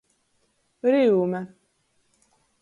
Ryume. 0.91 1.41